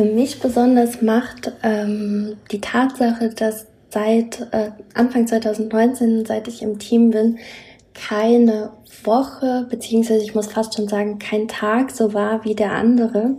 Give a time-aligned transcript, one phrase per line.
[0.00, 6.78] Für mich besonders macht ähm, die Tatsache, dass seit äh, Anfang 2019, seit ich im
[6.78, 7.36] Team bin,
[7.92, 8.70] keine
[9.04, 13.36] Woche, beziehungsweise ich muss fast schon sagen, kein Tag so war wie der andere.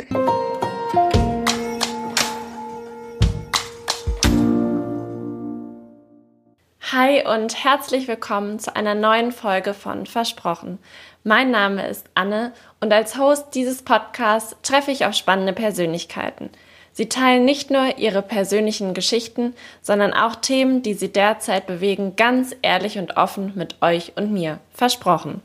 [6.93, 10.77] Hi und herzlich willkommen zu einer neuen Folge von Versprochen.
[11.23, 12.51] Mein Name ist Anne
[12.81, 16.49] und als Host dieses Podcasts treffe ich auf spannende Persönlichkeiten.
[16.91, 22.53] Sie teilen nicht nur ihre persönlichen Geschichten, sondern auch Themen, die sie derzeit bewegen, ganz
[22.61, 24.59] ehrlich und offen mit euch und mir.
[24.73, 25.39] Versprochen.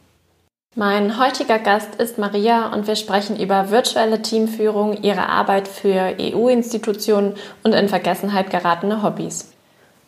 [0.74, 7.36] Mein heutiger Gast ist Maria und wir sprechen über virtuelle Teamführung, ihre Arbeit für EU-Institutionen
[7.62, 9.52] und in Vergessenheit geratene Hobbys.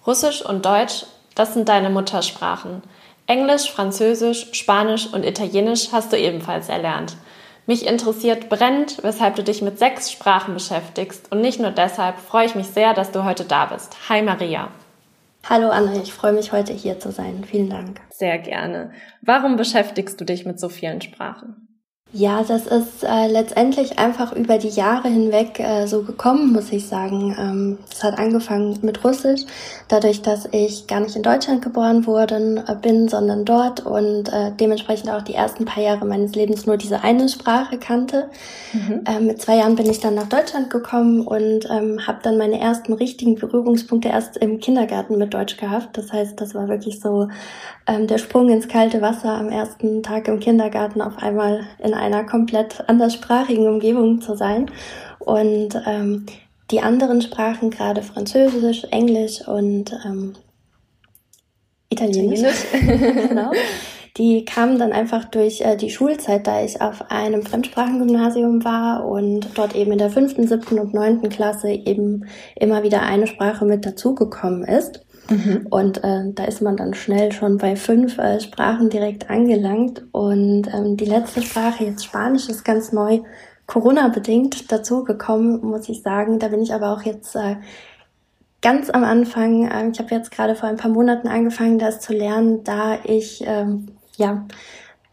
[0.04, 1.04] Russisch und Deutsch
[1.38, 2.82] das sind deine Muttersprachen.
[3.26, 7.16] Englisch, Französisch, Spanisch und Italienisch hast du ebenfalls erlernt.
[7.66, 12.46] Mich interessiert brennend, weshalb du dich mit sechs Sprachen beschäftigst und nicht nur deshalb freue
[12.46, 13.96] ich mich sehr, dass du heute da bist.
[14.08, 14.68] Hi Maria.
[15.48, 17.44] Hallo Anne, ich freue mich heute hier zu sein.
[17.44, 18.00] Vielen Dank.
[18.10, 18.90] Sehr gerne.
[19.22, 21.68] Warum beschäftigst du dich mit so vielen Sprachen?
[22.10, 26.88] Ja, das ist äh, letztendlich einfach über die Jahre hinweg äh, so gekommen, muss ich
[26.88, 27.36] sagen.
[27.38, 29.42] Ähm, es hat angefangen mit Russisch,
[29.88, 34.52] dadurch, dass ich gar nicht in Deutschland geboren worden äh, bin, sondern dort und äh,
[34.58, 38.30] dementsprechend auch die ersten paar Jahre meines Lebens nur diese eine Sprache kannte.
[38.72, 39.04] Mhm.
[39.06, 42.58] Ähm, mit zwei Jahren bin ich dann nach Deutschland gekommen und ähm, habe dann meine
[42.58, 45.98] ersten richtigen Berührungspunkte erst im Kindergarten mit Deutsch gehabt.
[45.98, 47.28] Das heißt, das war wirklich so
[47.86, 52.24] ähm, der Sprung ins kalte Wasser am ersten Tag im Kindergarten auf einmal in einer
[52.24, 54.70] komplett anderssprachigen Umgebung zu sein.
[55.18, 56.26] Und ähm,
[56.70, 60.34] die anderen Sprachen, gerade Französisch, Englisch und ähm,
[61.90, 63.28] Italienisch, Italienisch.
[63.28, 63.50] genau,
[64.18, 69.46] die kamen dann einfach durch äh, die Schulzeit, da ich auf einem Fremdsprachengymnasium war und
[69.54, 72.26] dort eben in der fünften, siebten und neunten Klasse eben
[72.56, 75.06] immer wieder eine Sprache mit dazugekommen ist.
[75.30, 75.66] Mhm.
[75.70, 80.04] Und äh, da ist man dann schnell schon bei fünf äh, Sprachen direkt angelangt.
[80.12, 83.20] Und ähm, die letzte Sprache, jetzt Spanisch, ist ganz neu
[83.66, 86.38] Corona-bedingt dazugekommen, muss ich sagen.
[86.38, 87.56] Da bin ich aber auch jetzt äh,
[88.62, 89.70] ganz am Anfang.
[89.70, 93.44] Äh, ich habe jetzt gerade vor ein paar Monaten angefangen, das zu lernen, da ich
[93.46, 94.46] ähm, ja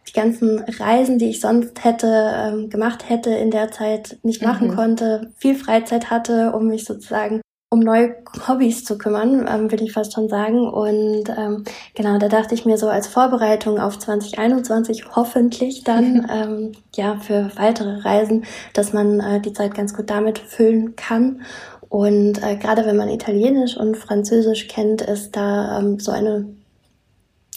[0.08, 4.68] die ganzen Reisen, die ich sonst hätte ähm, gemacht hätte in der Zeit nicht machen
[4.68, 4.74] mhm.
[4.74, 8.16] konnte, viel Freizeit hatte, um mich sozusagen um neue
[8.46, 10.68] Hobbys zu kümmern, ähm, will ich fast schon sagen.
[10.68, 16.72] Und ähm, genau, da dachte ich mir so als Vorbereitung auf 2021 hoffentlich dann ähm,
[16.94, 21.42] ja für weitere Reisen, dass man äh, die Zeit ganz gut damit füllen kann.
[21.88, 26.46] Und äh, gerade wenn man Italienisch und Französisch kennt, ist da ähm, so eine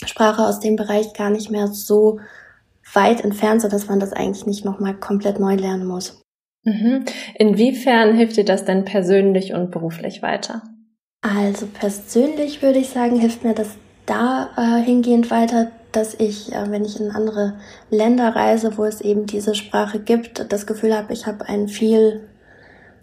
[0.06, 2.20] Sprache aus dem Bereich gar nicht mehr so
[2.94, 6.19] weit entfernt, so dass man das eigentlich nicht nochmal komplett neu lernen muss.
[6.64, 7.06] Mhm.
[7.36, 10.64] Inwiefern hilft dir das denn persönlich und beruflich weiter?
[11.22, 16.86] Also persönlich würde ich sagen, hilft mir das da äh, weiter, dass ich, äh, wenn
[16.86, 17.56] ich in andere
[17.90, 22.30] Länder reise, wo es eben diese Sprache gibt, das Gefühl habe, ich habe ein viel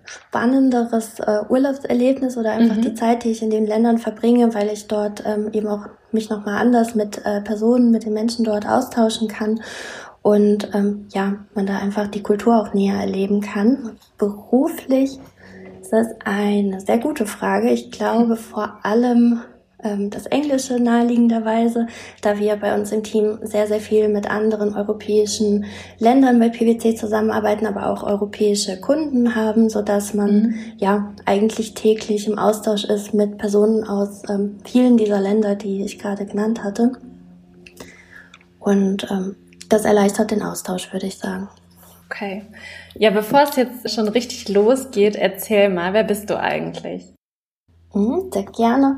[0.04, 2.82] spannenderes äh, Urlaubserlebnis oder einfach mhm.
[2.82, 6.30] die Zeit, die ich in den Ländern verbringe, weil ich dort ähm, eben auch mich
[6.30, 9.60] nochmal anders mit äh, Personen, mit den Menschen dort austauschen kann
[10.26, 13.92] und ähm, ja, man da einfach die Kultur auch näher erleben kann.
[14.18, 15.20] Beruflich
[15.80, 17.70] ist das eine sehr gute Frage.
[17.70, 19.42] Ich glaube vor allem
[19.84, 21.86] ähm, das Englische naheliegenderweise,
[22.22, 25.66] da wir bei uns im Team sehr, sehr viel mit anderen europäischen
[26.00, 30.54] Ländern bei PwC zusammenarbeiten, aber auch europäische Kunden haben, so dass man mhm.
[30.78, 36.00] ja eigentlich täglich im Austausch ist mit Personen aus ähm, vielen dieser Länder, die ich
[36.00, 36.90] gerade genannt hatte.
[38.58, 39.36] Und ähm,
[39.68, 41.48] das erleichtert den Austausch, würde ich sagen.
[42.06, 42.44] Okay.
[42.94, 47.12] Ja, bevor es jetzt schon richtig losgeht, erzähl mal, wer bist du eigentlich?
[47.92, 48.96] Mhm, sehr gerne.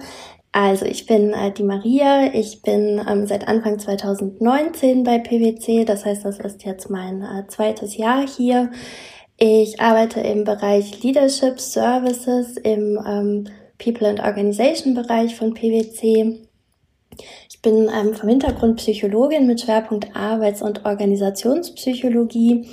[0.53, 6.05] Also ich bin äh, die Maria, ich bin ähm, seit Anfang 2019 bei PwC, das
[6.05, 8.71] heißt, das ist jetzt mein äh, zweites Jahr hier.
[9.37, 13.45] Ich arbeite im Bereich Leadership Services im ähm,
[13.79, 16.48] People and Organization Bereich von PwC
[17.49, 22.69] ich bin ähm, vom Hintergrund Psychologin mit Schwerpunkt Arbeits- und Organisationspsychologie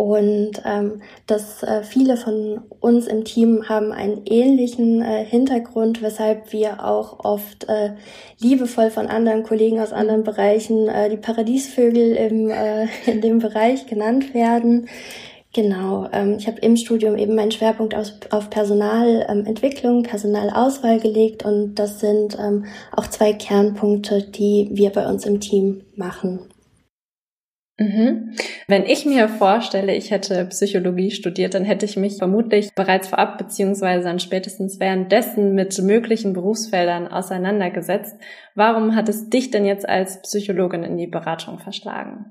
[0.00, 6.54] und ähm, dass äh, viele von uns im Team haben einen ähnlichen äh, Hintergrund, weshalb
[6.54, 7.90] wir auch oft äh,
[8.38, 13.88] liebevoll von anderen Kollegen aus anderen Bereichen äh, die Paradiesvögel im, äh, in dem Bereich
[13.88, 14.88] genannt werden.
[15.52, 21.74] Genau, ähm, ich habe im Studium eben meinen Schwerpunkt auf, auf Personalentwicklung, Personalauswahl gelegt und
[21.74, 26.48] das sind ähm, auch zwei Kernpunkte, die wir bei uns im Team machen.
[27.80, 28.36] Mhm.
[28.68, 33.38] Wenn ich mir vorstelle, ich hätte Psychologie studiert, dann hätte ich mich vermutlich bereits vorab
[33.38, 38.16] beziehungsweise dann spätestens währenddessen mit möglichen Berufsfeldern auseinandergesetzt.
[38.54, 42.30] Warum hat es dich denn jetzt als Psychologin in die Beratung verschlagen?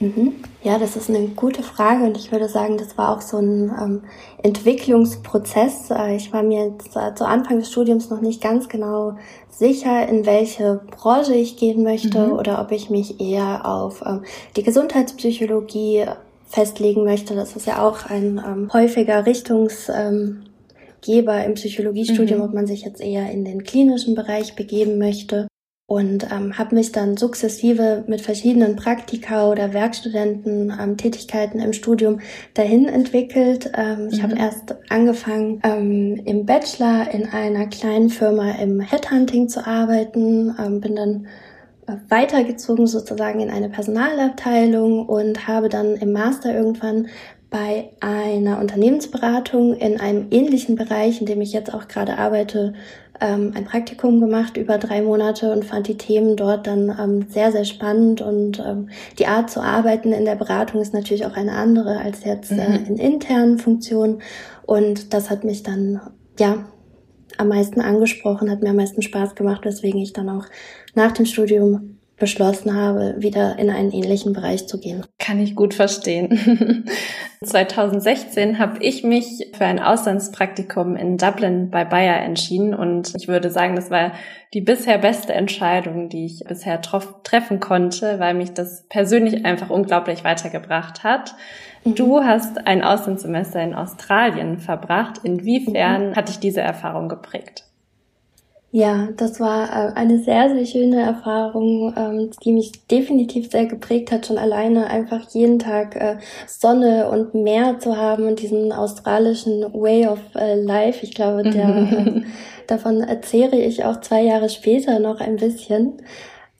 [0.00, 0.32] Mhm.
[0.62, 3.70] Ja, das ist eine gute Frage und ich würde sagen, das war auch so ein
[3.78, 4.02] ähm,
[4.42, 5.90] Entwicklungsprozess.
[5.90, 9.18] Äh, ich war mir jetzt, äh, zu Anfang des Studiums noch nicht ganz genau
[9.50, 12.32] sicher, in welche Branche ich gehen möchte mhm.
[12.32, 14.22] oder ob ich mich eher auf ähm,
[14.56, 16.06] die Gesundheitspsychologie
[16.46, 17.34] festlegen möchte.
[17.34, 22.44] Das ist ja auch ein ähm, häufiger Richtungsgeber im Psychologiestudium, mhm.
[22.46, 25.49] ob man sich jetzt eher in den klinischen Bereich begeben möchte
[25.90, 32.20] und ähm, habe mich dann sukzessive mit verschiedenen Praktika oder Werkstudenten ähm, Tätigkeiten im Studium
[32.54, 33.72] dahin entwickelt.
[33.76, 34.22] Ähm, ich mhm.
[34.22, 40.80] habe erst angefangen ähm, im Bachelor in einer kleinen Firma im Headhunting zu arbeiten, ähm,
[40.80, 41.26] bin dann
[41.88, 47.08] äh, weitergezogen sozusagen in eine Personalabteilung und habe dann im Master irgendwann
[47.50, 52.74] bei einer Unternehmensberatung in einem ähnlichen Bereich, in dem ich jetzt auch gerade arbeite,
[53.20, 57.52] ähm, ein Praktikum gemacht über drei Monate und fand die Themen dort dann ähm, sehr,
[57.52, 58.20] sehr spannend.
[58.20, 58.88] Und ähm,
[59.18, 62.78] die Art zu arbeiten in der Beratung ist natürlich auch eine andere als jetzt äh,
[62.78, 62.86] mhm.
[62.86, 64.22] in internen Funktionen.
[64.66, 66.00] Und das hat mich dann,
[66.38, 66.64] ja,
[67.36, 70.46] am meisten angesprochen, hat mir am meisten Spaß gemacht, weswegen ich dann auch
[70.94, 75.04] nach dem Studium beschlossen habe, wieder in einen ähnlichen Bereich zu gehen.
[75.18, 76.86] Kann ich gut verstehen.
[77.44, 83.50] 2016 habe ich mich für ein Auslandspraktikum in Dublin bei Bayer entschieden und ich würde
[83.50, 84.12] sagen, das war
[84.54, 90.22] die bisher beste Entscheidung, die ich bisher treffen konnte, weil mich das persönlich einfach unglaublich
[90.22, 91.34] weitergebracht hat.
[91.84, 91.94] Mhm.
[91.94, 95.20] Du hast ein Auslandssemester in Australien verbracht.
[95.22, 96.16] Inwiefern mhm.
[96.16, 97.64] hat dich diese Erfahrung geprägt?
[98.72, 104.12] Ja, das war äh, eine sehr, sehr schöne Erfahrung, ähm, die mich definitiv sehr geprägt
[104.12, 109.62] hat, schon alleine einfach jeden Tag äh, Sonne und Meer zu haben und diesen australischen
[109.74, 111.04] Way of äh, Life.
[111.04, 112.22] Ich glaube, der,
[112.68, 115.94] davon erzähle ich auch zwei Jahre später noch ein bisschen.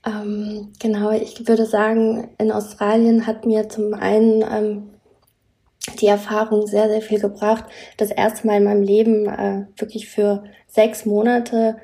[0.05, 4.91] Ähm, genau, ich würde sagen, in Australien hat mir zum einen ähm,
[6.01, 7.67] die Erfahrung sehr, sehr viel gebracht.
[7.99, 11.77] Das erste Mal in meinem Leben äh, wirklich für sechs Monate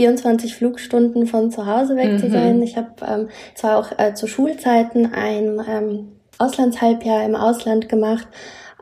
[0.00, 2.18] 24 Flugstunden von zu Hause weg mhm.
[2.18, 2.62] zu sein.
[2.62, 8.26] Ich habe ähm, zwar auch äh, zu Schulzeiten ein ähm, Auslandshalbjahr im Ausland gemacht,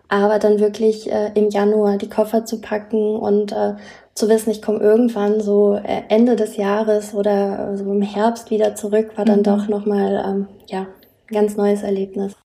[0.06, 3.74] aber dann wirklich äh, im Januar die Koffer zu packen und äh,
[4.14, 8.76] zu wissen, ich komme irgendwann so äh, Ende des Jahres oder so im Herbst wieder
[8.76, 9.44] zurück, war dann mhm.
[9.44, 12.36] doch nochmal ähm, ja, ein ganz neues Erlebnis.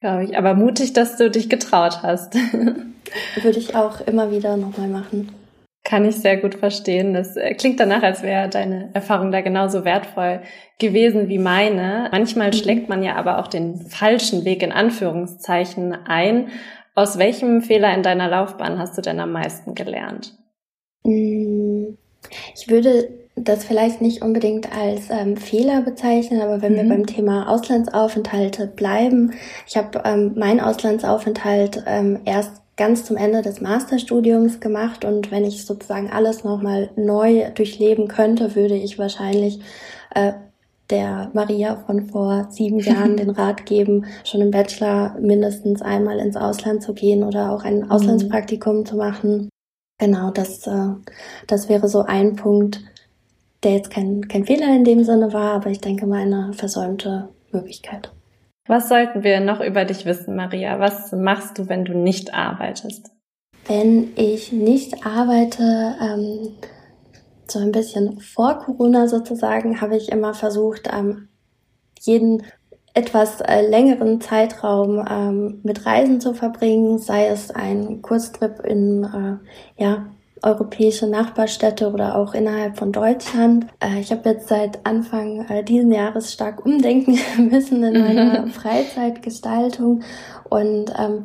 [0.00, 2.34] Glaube ich, aber mutig, dass du dich getraut hast.
[3.42, 5.28] Würde ich auch immer wieder nochmal machen.
[5.90, 7.14] Kann ich sehr gut verstehen.
[7.14, 10.40] Das äh, klingt danach, als wäre deine Erfahrung da genauso wertvoll
[10.78, 12.08] gewesen wie meine.
[12.12, 12.52] Manchmal mhm.
[12.52, 16.50] schlägt man ja aber auch den falschen Weg in Anführungszeichen ein.
[16.94, 20.38] Aus welchem Fehler in deiner Laufbahn hast du denn am meisten gelernt?
[21.02, 21.96] Mm,
[22.54, 26.76] ich würde das vielleicht nicht unbedingt als ähm, Fehler bezeichnen, aber wenn mhm.
[26.76, 29.32] wir beim Thema Auslandsaufenthalte bleiben,
[29.66, 35.44] ich habe ähm, meinen Auslandsaufenthalt ähm, erst ganz zum Ende des Masterstudiums gemacht und wenn
[35.44, 39.60] ich sozusagen alles nochmal neu durchleben könnte, würde ich wahrscheinlich
[40.14, 40.32] äh,
[40.88, 46.36] der Maria von vor sieben Jahren den Rat geben, schon im Bachelor mindestens einmal ins
[46.38, 47.90] Ausland zu gehen oder auch ein mhm.
[47.90, 49.50] Auslandspraktikum zu machen.
[49.98, 50.94] Genau, das, äh,
[51.46, 52.80] das wäre so ein Punkt,
[53.62, 57.28] der jetzt kein, kein Fehler in dem Sinne war, aber ich denke mal eine versäumte
[57.52, 58.10] Möglichkeit.
[58.70, 60.78] Was sollten wir noch über dich wissen, Maria?
[60.78, 63.10] Was machst du, wenn du nicht arbeitest?
[63.66, 66.50] Wenn ich nicht arbeite, ähm,
[67.48, 71.30] so ein bisschen vor Corona sozusagen, habe ich immer versucht, ähm,
[71.98, 72.44] jeden
[72.94, 79.82] etwas äh, längeren Zeitraum ähm, mit Reisen zu verbringen, sei es ein Kurztrip in äh,
[79.82, 80.06] ja,
[80.42, 83.66] europäische Nachbarstädte oder auch innerhalb von Deutschland.
[83.80, 87.18] Äh, ich habe jetzt seit Anfang äh, diesen Jahres stark umdenken
[87.50, 90.02] müssen in meiner Freizeitgestaltung
[90.48, 91.24] und ähm,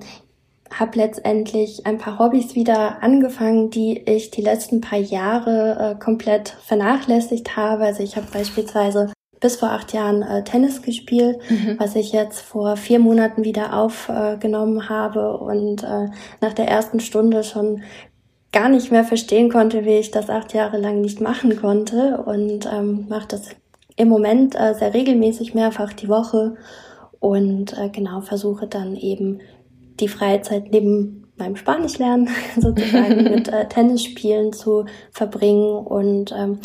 [0.72, 6.50] habe letztendlich ein paar Hobbys wieder angefangen, die ich die letzten paar Jahre äh, komplett
[6.50, 7.86] vernachlässigt habe.
[7.86, 11.76] Also ich habe beispielsweise bis vor acht Jahren äh, Tennis gespielt, mhm.
[11.78, 16.08] was ich jetzt vor vier Monaten wieder aufgenommen habe und äh,
[16.42, 17.84] nach der ersten Stunde schon
[18.56, 22.66] gar nicht mehr verstehen konnte, wie ich das acht Jahre lang nicht machen konnte und
[22.72, 23.50] ähm, mache das
[23.98, 26.56] im Moment äh, sehr regelmäßig mehrfach die Woche
[27.20, 29.42] und äh, genau versuche dann eben
[30.00, 36.60] die Freizeit neben meinem Spanischlernen sozusagen mit äh, Tennisspielen zu verbringen und ähm,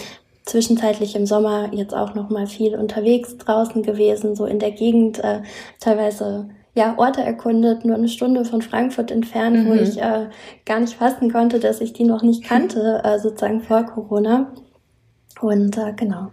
[0.44, 5.18] zwischenzeitlich im Sommer jetzt auch noch mal viel unterwegs draußen gewesen, so in der Gegend,
[5.25, 5.42] äh,
[5.80, 9.68] teilweise ja, Orte erkundet, nur eine Stunde von Frankfurt entfernt, mhm.
[9.68, 10.28] wo ich äh,
[10.64, 14.52] gar nicht fassen konnte, dass ich die noch nicht kannte, äh, sozusagen vor Corona.
[15.40, 16.30] Und äh, genau.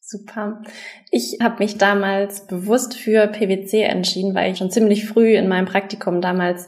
[0.00, 0.60] Super.
[1.10, 5.64] Ich habe mich damals bewusst für PwC entschieden, weil ich schon ziemlich früh in meinem
[5.64, 6.66] Praktikum damals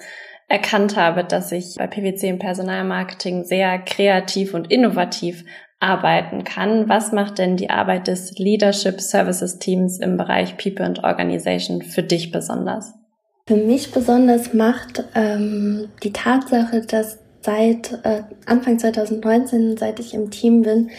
[0.48, 5.44] erkannt habe, dass ich bei PwC im Personalmarketing sehr kreativ und innovativ
[5.84, 6.88] arbeiten kann.
[6.88, 12.02] Was macht denn die Arbeit des Leadership Services Teams im Bereich People and Organization für
[12.02, 12.94] dich besonders?
[13.46, 20.30] Für mich besonders macht ähm, die Tatsache, dass seit äh, Anfang 2019, seit ich im
[20.30, 20.90] Team bin,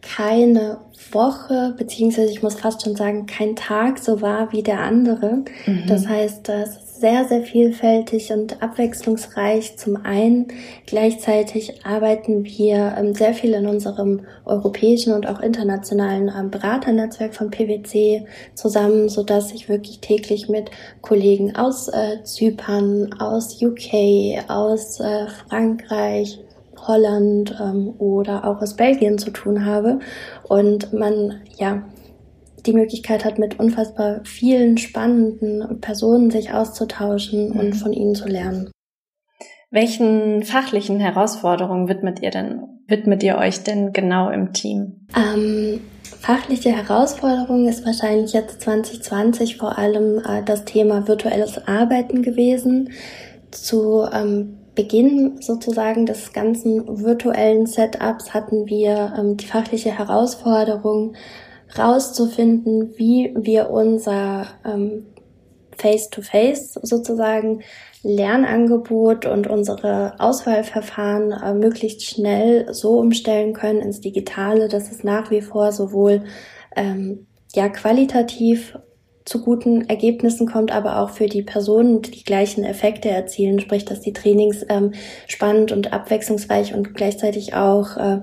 [0.00, 0.78] keine
[1.12, 5.44] Woche, beziehungsweise ich muss fast schon sagen, kein Tag so war wie der andere.
[5.66, 5.84] Mhm.
[5.86, 10.48] Das heißt, das sehr, sehr vielfältig und abwechslungsreich zum einen.
[10.86, 17.50] Gleichzeitig arbeiten wir ähm, sehr viel in unserem europäischen und auch internationalen ähm, Beraternetzwerk von
[17.50, 25.00] PwC zusammen, so dass ich wirklich täglich mit Kollegen aus äh, Zypern, aus UK, aus
[25.00, 26.38] äh, Frankreich,
[26.86, 30.00] Holland ähm, oder auch aus Belgien zu tun habe
[30.48, 31.82] und man ja
[32.66, 37.60] die Möglichkeit hat, mit unfassbar vielen spannenden Personen sich auszutauschen mhm.
[37.60, 38.70] und von ihnen zu lernen.
[39.70, 45.06] Welchen fachlichen Herausforderungen widmet ihr denn, widmet ihr euch denn genau im Team?
[45.16, 45.80] Ähm,
[46.20, 52.90] fachliche Herausforderung ist wahrscheinlich jetzt 2020 vor allem äh, das Thema virtuelles Arbeiten gewesen.
[53.52, 61.14] Zu ähm, Beginn sozusagen des ganzen virtuellen Setups hatten wir ähm, die fachliche Herausforderung,
[61.78, 65.06] rauszufinden, wie wir unser ähm,
[65.76, 67.62] Face-to-Face -face sozusagen
[68.02, 75.30] Lernangebot und unsere Auswahlverfahren äh, möglichst schnell so umstellen können ins Digitale, dass es nach
[75.30, 76.22] wie vor sowohl
[76.76, 78.78] ähm, ja qualitativ
[79.26, 84.00] zu guten Ergebnissen kommt, aber auch für die Personen die gleichen Effekte erzielen, sprich, dass
[84.00, 84.92] die Trainings ähm,
[85.26, 88.20] spannend und abwechslungsreich und gleichzeitig auch äh,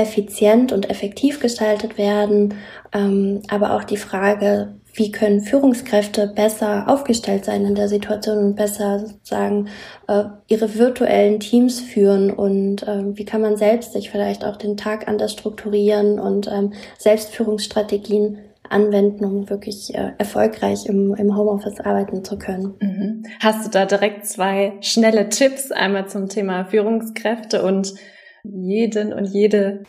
[0.00, 2.54] effizient und effektiv gestaltet werden,
[2.92, 8.56] ähm, aber auch die Frage, wie können Führungskräfte besser aufgestellt sein in der Situation und
[8.56, 9.68] besser sozusagen
[10.08, 14.76] äh, ihre virtuellen Teams führen und äh, wie kann man selbst sich vielleicht auch den
[14.76, 18.38] Tag anders strukturieren und ähm, Selbstführungsstrategien
[18.68, 22.74] anwenden, um wirklich äh, erfolgreich im, im Homeoffice arbeiten zu können.
[22.80, 23.26] Mhm.
[23.40, 27.94] Hast du da direkt zwei schnelle Tipps, einmal zum Thema Führungskräfte und
[28.44, 29.84] jeden und jede?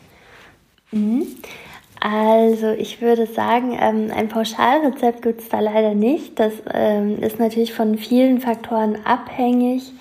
[0.90, 1.26] Mhm.
[2.00, 6.40] Also ich würde sagen, ähm, ein Pauschalrezept gibt es da leider nicht.
[6.40, 9.92] Das ähm, ist natürlich von vielen Faktoren abhängig.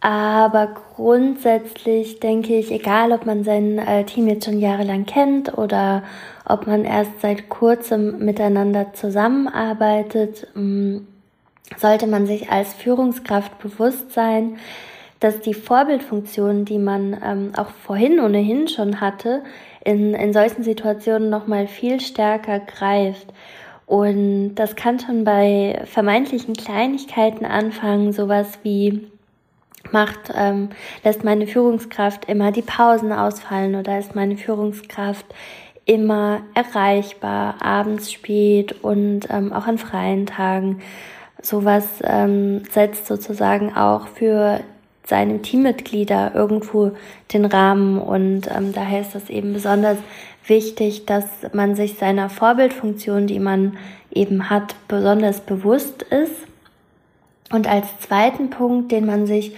[0.00, 6.02] Aber grundsätzlich denke ich, egal ob man sein äh, Team jetzt schon jahrelang kennt oder
[6.46, 10.98] ob man erst seit kurzem miteinander zusammenarbeitet, mm,
[11.76, 14.56] sollte man sich als Führungskraft bewusst sein,
[15.20, 19.42] dass die Vorbildfunktion, die man ähm, auch vorhin ohnehin schon hatte,
[19.84, 23.32] in, in solchen Situationen nochmal viel stärker greift.
[23.86, 29.10] Und das kann schon bei vermeintlichen Kleinigkeiten anfangen, sowas wie
[29.90, 30.70] macht, ähm,
[31.04, 35.26] lässt meine Führungskraft immer die Pausen ausfallen oder ist meine Führungskraft
[35.86, 40.82] immer erreichbar, abends spät und ähm, auch an freien Tagen.
[41.42, 44.60] Sowas ähm, setzt sozusagen auch für
[45.06, 46.92] seine Teammitglieder irgendwo
[47.32, 49.98] den Rahmen und ähm, daher ist es eben besonders
[50.46, 53.76] wichtig, dass man sich seiner Vorbildfunktion, die man
[54.10, 56.34] eben hat, besonders bewusst ist.
[57.52, 59.56] Und als zweiten Punkt, den man sich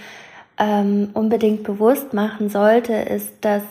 [0.57, 3.63] ähm, unbedingt bewusst machen sollte, ist, dass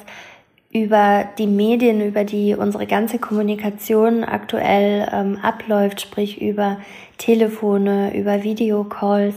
[0.72, 6.78] über die Medien, über die unsere ganze Kommunikation aktuell ähm, abläuft, sprich über
[7.18, 9.34] Telefone, über Videocalls,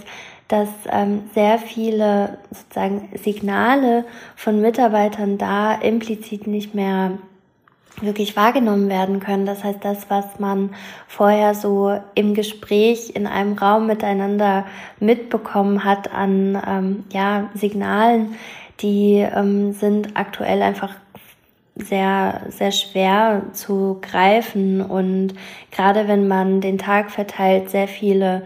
[0.47, 7.17] dass ähm, sehr viele sozusagen Signale von Mitarbeitern da implizit nicht mehr
[8.01, 9.45] wirklich wahrgenommen werden können.
[9.45, 10.71] Das heißt, das, was man
[11.07, 14.65] vorher so im Gespräch in einem Raum miteinander
[14.99, 18.35] mitbekommen hat an ähm, ja, Signalen,
[18.81, 20.93] die ähm, sind aktuell einfach
[21.75, 24.81] sehr, sehr schwer zu greifen.
[24.81, 25.33] Und
[25.71, 28.43] gerade wenn man den Tag verteilt sehr viele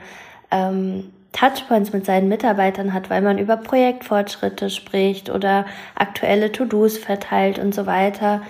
[0.51, 7.59] ähm, Touchpoints mit seinen Mitarbeitern hat, weil man über Projektfortschritte spricht oder aktuelle To-Dos verteilt
[7.59, 8.41] und so weiter,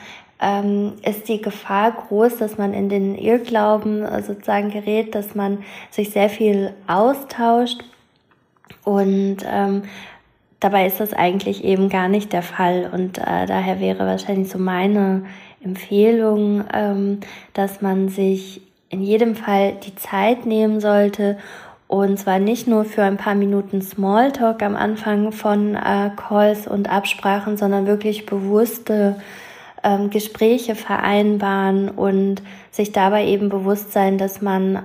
[0.41, 5.63] ähm, ist die Gefahr groß, dass man in den Irrglauben äh, sozusagen gerät, dass man
[5.91, 7.83] sich sehr viel austauscht
[8.83, 9.83] und ähm,
[10.59, 12.89] dabei ist das eigentlich eben gar nicht der Fall.
[12.91, 15.25] Und äh, daher wäre wahrscheinlich so meine
[15.63, 17.19] Empfehlung, ähm,
[17.53, 21.38] dass man sich in jedem Fall die Zeit nehmen sollte,
[21.89, 26.88] und zwar nicht nur für ein paar Minuten Smalltalk am Anfang von äh, Calls und
[26.88, 29.19] Absprachen, sondern wirklich bewusste
[29.84, 34.84] ähm, Gespräche vereinbaren und sich dabei eben bewusst sein, dass man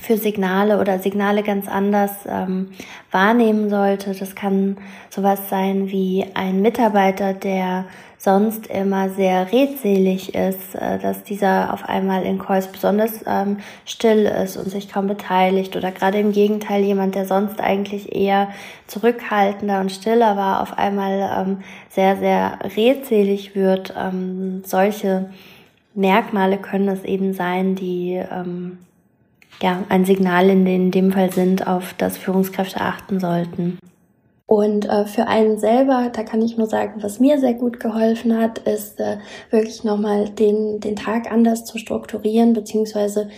[0.00, 2.72] für Signale oder Signale ganz anders ähm,
[3.12, 4.12] wahrnehmen sollte.
[4.12, 4.78] Das kann
[5.10, 7.84] sowas sein wie ein Mitarbeiter, der
[8.22, 14.26] sonst immer sehr redselig ist, äh, dass dieser auf einmal in Calls besonders ähm, still
[14.26, 18.50] ist und sich kaum beteiligt oder gerade im Gegenteil jemand, der sonst eigentlich eher
[18.86, 21.58] zurückhaltender und stiller war, auf einmal ähm,
[21.88, 23.94] sehr, sehr redselig wird.
[23.98, 25.30] Ähm, solche
[25.94, 28.76] Merkmale können es eben sein, die ähm,
[29.62, 33.78] ja, ein Signal in dem Fall sind, auf das Führungskräfte achten sollten.
[34.50, 38.36] Und äh, für einen selber, da kann ich nur sagen, was mir sehr gut geholfen
[38.36, 39.18] hat, ist äh,
[39.50, 43.28] wirklich nochmal den, den Tag anders zu strukturieren, beziehungsweise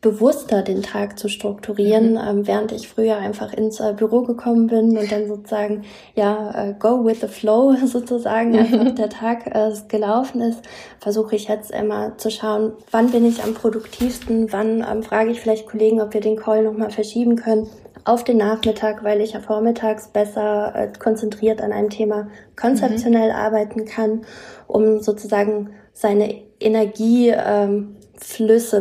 [0.00, 2.20] bewusster den Tag zu strukturieren, mhm.
[2.24, 5.82] ähm, während ich früher einfach ins äh, Büro gekommen bin und dann sozusagen,
[6.14, 10.62] ja, äh, go with the flow sozusagen, einfach der Tag äh, gelaufen ist,
[11.00, 15.40] versuche ich jetzt immer zu schauen, wann bin ich am produktivsten, wann ähm, frage ich
[15.40, 17.66] vielleicht Kollegen, ob wir den Call nochmal verschieben können
[18.10, 23.36] auf den Nachmittag, weil ich ja vormittags besser äh, konzentriert an einem Thema konzeptionell mhm.
[23.36, 24.22] arbeiten kann,
[24.66, 27.96] um sozusagen seine Energie ähm,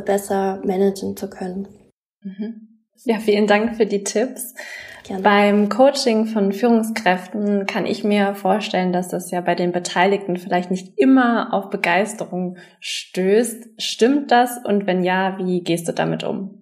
[0.05, 1.67] besser managen zu können.
[2.23, 2.69] Mhm.
[3.05, 4.55] Ja, vielen Dank für die Tipps.
[5.03, 5.21] Gerne.
[5.21, 10.71] Beim Coaching von Führungskräften kann ich mir vorstellen, dass das ja bei den Beteiligten vielleicht
[10.71, 13.69] nicht immer auf Begeisterung stößt.
[13.77, 14.59] Stimmt das?
[14.63, 16.58] Und wenn ja, wie gehst du damit um?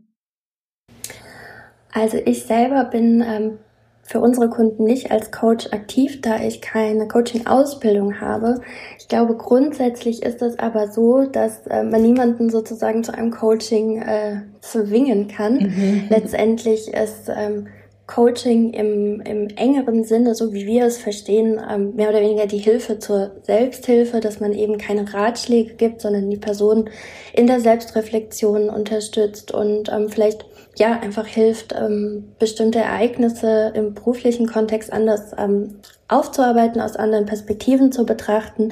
[1.97, 3.57] Also ich selber bin ähm,
[4.03, 8.61] für unsere Kunden nicht als Coach aktiv, da ich keine Coaching-Ausbildung habe.
[8.99, 13.99] Ich glaube, grundsätzlich ist es aber so, dass äh, man niemanden sozusagen zu einem Coaching
[13.99, 15.55] äh, zwingen kann.
[15.55, 16.03] Mhm.
[16.09, 17.67] Letztendlich ist ähm,
[18.07, 22.57] Coaching im, im engeren Sinne, so wie wir es verstehen, ähm, mehr oder weniger die
[22.57, 26.89] Hilfe zur Selbsthilfe, dass man eben keine Ratschläge gibt, sondern die Person
[27.33, 30.45] in der Selbstreflexion unterstützt und ähm, vielleicht
[30.77, 35.75] ja einfach hilft, ähm, bestimmte Ereignisse im beruflichen Kontext anders ähm,
[36.07, 38.71] aufzuarbeiten, aus anderen Perspektiven zu betrachten.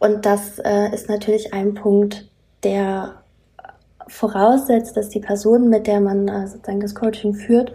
[0.00, 2.28] Und das äh, ist natürlich ein Punkt,
[2.62, 3.14] der
[4.06, 7.72] voraussetzt, dass die Person, mit der man äh, sozusagen das Coaching führt,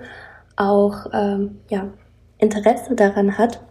[0.62, 1.92] auch ähm, ja,
[2.38, 3.62] Interesse daran hat.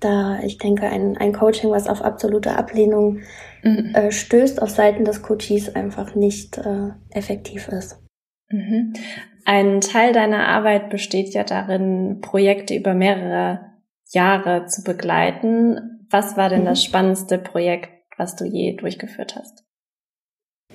[0.00, 3.20] Da ich denke, ein, ein Coaching, was auf absolute Ablehnung
[3.62, 3.94] mhm.
[3.94, 7.98] äh, stößt, auf Seiten des Coaches einfach nicht äh, effektiv ist.
[8.50, 8.92] Mhm.
[9.44, 13.60] Ein Teil deiner Arbeit besteht ja darin, Projekte über mehrere
[14.10, 16.06] Jahre zu begleiten.
[16.10, 16.66] Was war denn mhm.
[16.66, 19.64] das spannendste Projekt, was du je durchgeführt hast?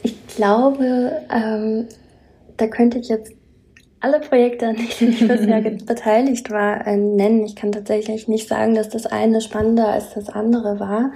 [0.02, 1.88] Ich glaube, ähm,
[2.58, 3.34] da könnte ich jetzt
[4.04, 7.46] alle Projekte, an denen ich bisher beteiligt war, äh, nennen.
[7.46, 11.13] Ich kann tatsächlich nicht sagen, dass das eine spannender als das andere war.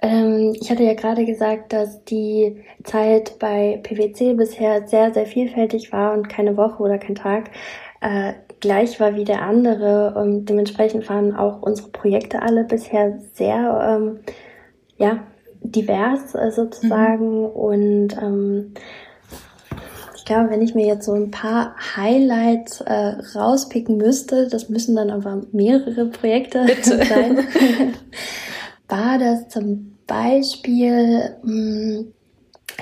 [0.00, 5.92] Ähm, ich hatte ja gerade gesagt, dass die Zeit bei PwC bisher sehr, sehr vielfältig
[5.92, 7.50] war und keine Woche oder kein Tag
[8.00, 10.14] äh, gleich war wie der andere.
[10.14, 14.20] Und dementsprechend waren auch unsere Projekte alle bisher sehr, ähm,
[14.96, 15.24] ja,
[15.60, 17.40] divers äh, sozusagen.
[17.40, 17.46] Mhm.
[17.46, 18.74] Und ähm,
[20.28, 25.10] glaube, wenn ich mir jetzt so ein paar Highlights äh, rauspicken müsste, das müssen dann
[25.10, 27.04] aber mehrere Projekte Bitte.
[27.08, 27.38] sein.
[28.88, 32.12] war das zum Beispiel mh, hm,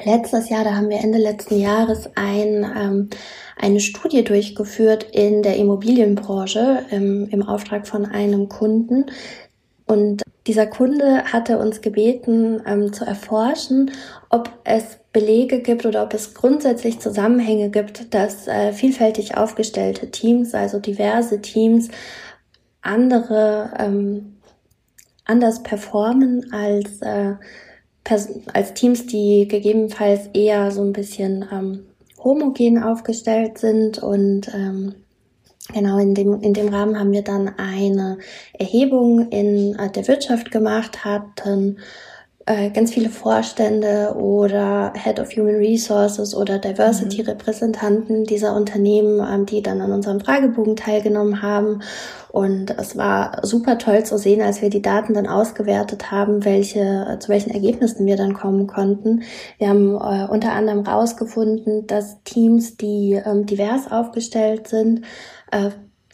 [0.04, 3.10] letztes Jahr, da haben wir Ende letzten Jahres ein, ähm,
[3.56, 9.06] eine Studie durchgeführt in der Immobilienbranche im, im Auftrag von einem Kunden.
[9.86, 13.92] Und dieser Kunde hatte uns gebeten ähm, zu erforschen,
[14.30, 20.52] ob es Belege gibt oder ob es grundsätzlich Zusammenhänge gibt, dass äh, vielfältig aufgestellte Teams,
[20.52, 21.88] also diverse Teams,
[22.82, 24.36] andere ähm,
[25.24, 27.32] anders performen als, äh,
[28.52, 31.86] als Teams, die gegebenenfalls eher so ein bisschen ähm,
[32.22, 33.96] homogen aufgestellt sind.
[33.96, 34.96] Und ähm,
[35.72, 38.18] genau in dem, in dem Rahmen haben wir dann eine
[38.52, 41.78] Erhebung in äh, der Wirtschaft gemacht, hatten
[42.46, 49.62] äh, ganz viele Vorstände oder Head of Human Resources oder Diversity-Repräsentanten dieser Unternehmen, ähm, die
[49.62, 51.82] dann an unserem Fragebogen teilgenommen haben.
[52.30, 57.16] Und es war super toll zu sehen, als wir die Daten dann ausgewertet haben, welche,
[57.18, 59.22] zu welchen Ergebnissen wir dann kommen konnten.
[59.58, 65.02] Wir haben äh, unter anderem herausgefunden, dass Teams, die ähm, divers aufgestellt sind,
[65.50, 65.70] äh,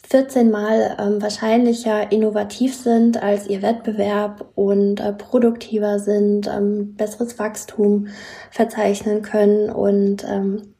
[0.09, 7.39] 14 Mal ähm, wahrscheinlicher innovativ sind als ihr Wettbewerb und äh, produktiver sind, ähm, besseres
[7.39, 8.07] Wachstum
[8.51, 10.73] verzeichnen können und ähm,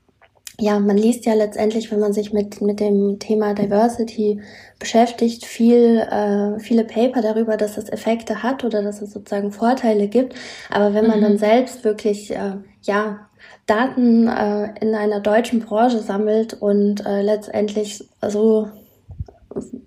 [0.60, 4.40] ja, man liest ja letztendlich, wenn man sich mit, mit dem Thema Diversity
[4.78, 10.08] beschäftigt, viel, äh, viele Paper darüber, dass es Effekte hat oder dass es sozusagen Vorteile
[10.08, 10.36] gibt.
[10.70, 11.24] Aber wenn man mhm.
[11.24, 13.28] dann selbst wirklich, äh, ja,
[13.66, 18.68] Daten äh, in einer deutschen Branche sammelt und äh, letztendlich so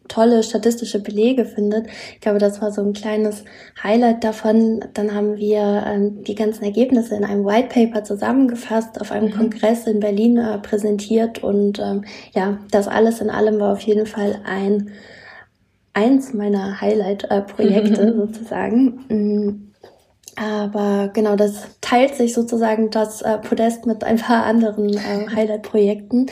[0.09, 1.87] tolle statistische Belege findet.
[2.15, 3.45] Ich glaube, das war so ein kleines
[3.83, 4.85] Highlight davon.
[4.95, 9.37] Dann haben wir ähm, die ganzen Ergebnisse in einem White Paper zusammengefasst, auf einem mhm.
[9.37, 14.07] Kongress in Berlin äh, präsentiert und ähm, ja, das alles in allem war auf jeden
[14.07, 14.91] Fall ein
[15.97, 18.19] eins meiner Highlight-Projekte mhm.
[18.19, 18.87] sozusagen.
[19.09, 19.73] Mm.
[20.39, 26.27] Aber genau, das teilt sich sozusagen das äh, Podest mit ein paar anderen äh, Highlight-Projekten.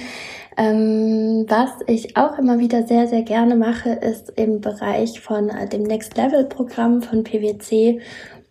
[0.56, 5.68] Ähm, was ich auch immer wieder sehr, sehr gerne mache, ist im Bereich von äh,
[5.68, 8.00] dem Next Level Programm von PwC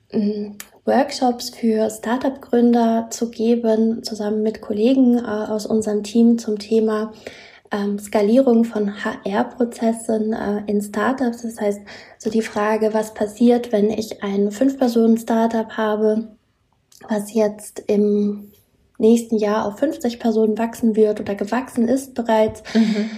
[0.10, 0.52] äh,
[0.86, 7.13] Workshops für Startup-Gründer zu geben, zusammen mit Kollegen äh, aus unserem Team zum Thema
[7.72, 11.42] ähm, Skalierung von HR-Prozessen äh, in Startups.
[11.42, 11.82] Das heißt,
[12.18, 16.28] so die Frage, was passiert, wenn ich ein Fünf-Personen-Startup habe,
[17.08, 18.53] was jetzt im
[19.04, 22.63] nächsten Jahr auf 50 Personen wachsen wird oder gewachsen ist bereits.
[22.74, 23.10] Mhm.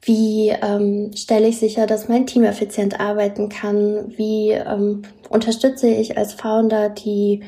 [0.00, 4.12] Wie ähm, stelle ich sicher, dass mein Team effizient arbeiten kann?
[4.16, 7.42] Wie ähm, unterstütze ich als Founder die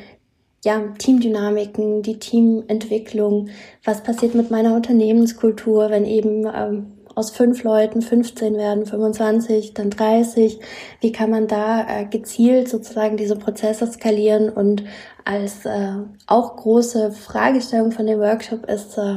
[0.65, 3.49] ja, Teamdynamiken, die Teamentwicklung?
[3.85, 9.89] Was passiert mit meiner Unternehmenskultur, wenn eben ähm, aus fünf Leuten 15 werden, 25, dann
[9.89, 10.61] 30.
[11.01, 14.51] Wie kann man da äh, gezielt sozusagen diese Prozesse skalieren?
[14.51, 14.85] Und
[15.25, 15.95] als äh,
[16.27, 19.17] auch große Fragestellung von dem Workshop ist, äh,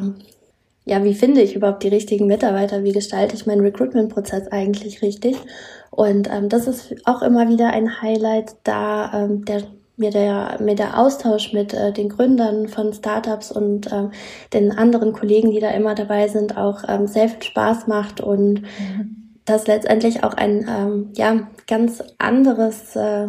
[0.85, 2.85] ja, wie finde ich überhaupt die richtigen Mitarbeiter?
[2.85, 5.35] Wie gestalte ich meinen Recruitment-Prozess eigentlich richtig?
[5.91, 9.63] Und ähm, das ist auch immer wieder ein Highlight, da ähm, der
[9.99, 14.11] mir der, mir der Austausch mit äh, den Gründern von Startups und ähm,
[14.53, 18.61] den anderen Kollegen, die da immer dabei sind, auch ähm, sehr viel Spaß macht und
[18.61, 19.33] mhm.
[19.45, 23.27] das letztendlich auch ein ähm, ja, ganz anderes äh,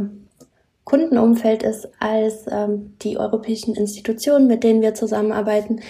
[0.85, 5.80] Kundenumfeld ist als ähm, die europäischen Institutionen, mit denen wir zusammenarbeiten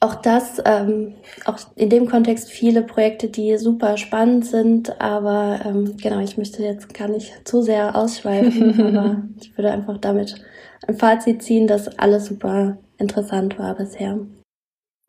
[0.00, 5.96] auch das, ähm, auch in dem Kontext viele Projekte, die super spannend sind, aber ähm,
[5.98, 10.42] genau, ich möchte jetzt gar nicht zu sehr ausschweifen, aber ich würde einfach damit
[10.88, 14.18] ein Fazit ziehen, dass alles super interessant war bisher.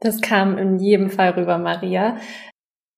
[0.01, 2.17] Das kam in jedem Fall rüber, Maria.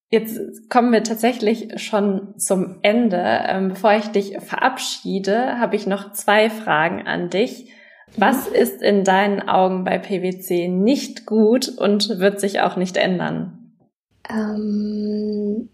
[0.10, 3.18] Jetzt kommen wir tatsächlich schon zum Ende.
[3.48, 7.74] Ähm, bevor ich dich verabschiede, habe ich noch zwei Fragen an dich.
[8.18, 13.74] Was ist in deinen Augen bei PwC nicht gut und wird sich auch nicht ändern?
[14.30, 15.70] Ähm,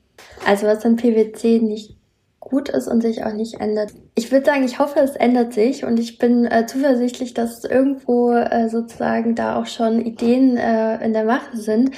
[0.46, 1.98] also was an PwC nicht
[2.40, 3.92] gut ist und sich auch nicht ändert.
[4.16, 8.32] Ich würde sagen, ich hoffe, es ändert sich und ich bin äh, zuversichtlich, dass irgendwo
[8.32, 11.92] äh, sozusagen da auch schon Ideen äh, in der Mache sind.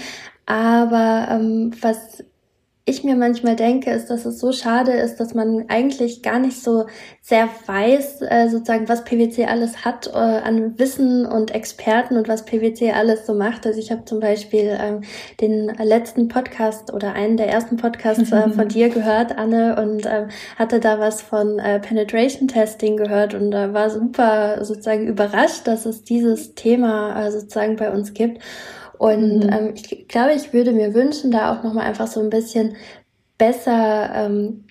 [0.46, 2.24] Aber ähm, was
[2.84, 6.64] ich mir manchmal denke, ist, dass es so schade ist, dass man eigentlich gar nicht
[6.64, 6.88] so
[7.22, 12.44] sehr weiß, äh, sozusagen, was PwC alles hat äh, an Wissen und Experten und was
[12.44, 13.68] PwC alles so macht.
[13.68, 15.02] Also ich habe zum Beispiel ähm,
[15.40, 20.30] den letzten Podcast oder einen der ersten Podcasts äh, von dir gehört, Anne, und ähm,
[20.58, 26.04] hatte da was von äh, Penetration Testing gehört und war super sozusagen überrascht, dass es
[26.04, 28.42] dieses Thema äh, sozusagen bei uns gibt.
[29.02, 29.50] Und mhm.
[29.52, 32.76] ähm, ich glaube, ich würde mir wünschen, da auch nochmal einfach so ein bisschen
[33.40, 34.66] besser ähm,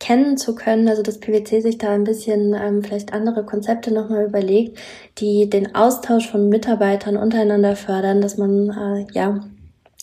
[0.00, 4.24] kennen zu können, also dass PwC sich da ein bisschen ähm, vielleicht andere Konzepte nochmal
[4.26, 4.80] überlegt,
[5.18, 9.38] die den Austausch von Mitarbeitern untereinander fördern, dass man äh, ja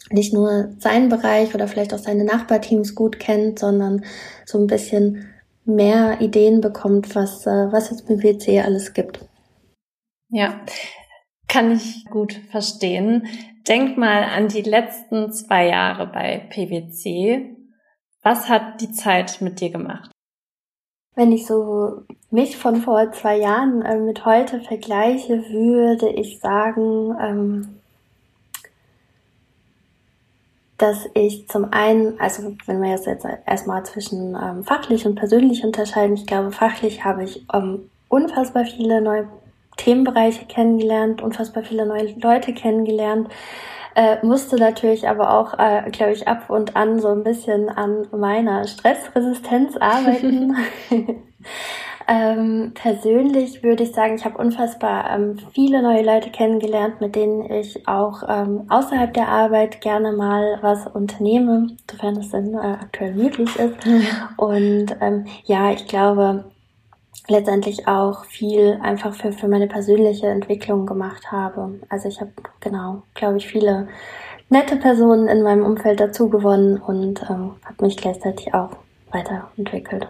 [0.09, 4.05] nicht nur seinen Bereich oder vielleicht auch seine Nachbarteams gut kennt, sondern
[4.45, 5.25] so ein bisschen
[5.65, 9.19] mehr Ideen bekommt, was, äh, was mit PwC alles gibt.
[10.29, 10.61] Ja,
[11.49, 13.27] kann ich gut verstehen.
[13.67, 17.57] Denk mal an die letzten zwei Jahre bei PwC.
[18.21, 20.11] Was hat die Zeit mit dir gemacht?
[21.15, 27.17] Wenn ich so mich von vor zwei Jahren äh, mit heute vergleiche, würde ich sagen,
[27.19, 27.79] ähm,
[30.77, 33.07] dass ich zum einen, also wenn wir jetzt,
[33.45, 39.01] erstmal zwischen ähm, fachlich und persönlich unterscheiden, ich glaube, fachlich habe ich ähm, unfassbar viele
[39.01, 39.27] neue
[39.79, 43.29] Themenbereiche kennengelernt, unfassbar viele neue Leute kennengelernt.
[43.95, 48.07] Äh, musste natürlich aber auch, äh, glaube ich, ab und an so ein bisschen an
[48.11, 50.55] meiner Stressresistenz arbeiten.
[52.11, 57.51] Ähm, persönlich würde ich sagen, ich habe unfassbar ähm, viele neue Leute kennengelernt, mit denen
[57.51, 63.13] ich auch ähm, außerhalb der Arbeit gerne mal was unternehme, sofern es denn äh, aktuell
[63.13, 63.75] möglich ist.
[64.37, 66.45] Und ähm, ja, ich glaube,
[67.29, 71.79] letztendlich auch viel einfach für, für meine persönliche Entwicklung gemacht habe.
[71.89, 73.87] Also ich habe, genau, glaube ich, viele
[74.49, 78.71] nette Personen in meinem Umfeld dazu gewonnen und ähm, habe mich gleichzeitig auch
[79.11, 80.07] weiterentwickelt.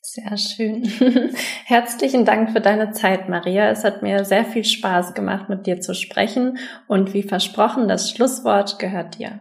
[0.00, 0.84] Sehr schön.
[1.64, 3.70] Herzlichen Dank für deine Zeit, Maria.
[3.70, 6.58] Es hat mir sehr viel Spaß gemacht, mit dir zu sprechen.
[6.86, 9.40] Und wie versprochen, das Schlusswort gehört dir.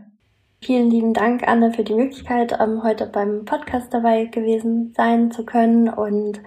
[0.61, 5.43] Vielen lieben Dank, Anne, für die Möglichkeit, ähm, heute beim Podcast dabei gewesen sein zu
[5.43, 5.89] können.
[5.89, 6.39] Und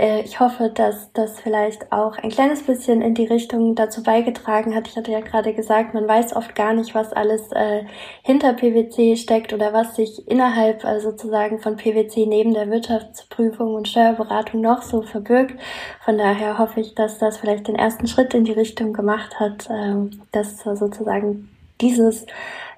[0.00, 4.74] äh, ich hoffe, dass das vielleicht auch ein kleines bisschen in die Richtung dazu beigetragen
[4.74, 4.88] hat.
[4.88, 7.84] Ich hatte ja gerade gesagt, man weiß oft gar nicht, was alles äh,
[8.22, 13.88] hinter PwC steckt oder was sich innerhalb äh, sozusagen von PwC neben der Wirtschaftsprüfung und
[13.88, 15.60] Steuerberatung noch so verbirgt.
[16.04, 19.68] Von daher hoffe ich, dass das vielleicht den ersten Schritt in die Richtung gemacht hat,
[19.68, 19.94] äh,
[20.32, 22.26] dass sozusagen dieses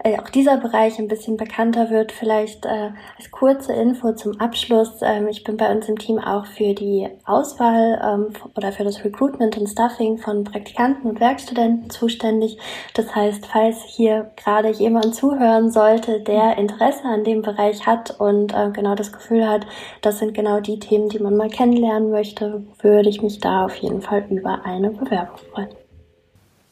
[0.04, 2.12] äh, auch dieser Bereich ein bisschen bekannter wird.
[2.12, 5.00] Vielleicht äh, als kurze Info zum Abschluss.
[5.02, 9.04] Ähm, ich bin bei uns im Team auch für die Auswahl ähm, oder für das
[9.04, 12.58] Recruitment und Stuffing von Praktikanten und Werkstudenten zuständig.
[12.94, 18.52] Das heißt, falls hier gerade jemand zuhören sollte, der Interesse an dem Bereich hat und
[18.54, 19.66] äh, genau das Gefühl hat,
[20.00, 23.76] das sind genau die Themen, die man mal kennenlernen möchte, würde ich mich da auf
[23.76, 25.68] jeden Fall über eine Bewerbung freuen.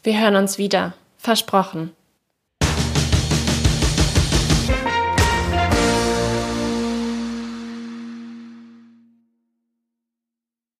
[0.03, 0.95] Wir hören uns wieder.
[1.19, 1.95] Versprochen.